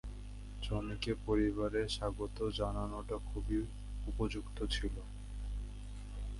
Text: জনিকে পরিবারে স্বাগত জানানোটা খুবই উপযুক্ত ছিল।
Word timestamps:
জনিকে 0.63 1.11
পরিবারে 1.25 1.81
স্বাগত 1.89 2.37
জানানোটা 2.57 3.15
খুবই 3.29 3.59
উপযুক্ত 4.07 4.57
ছিল। 4.65 4.95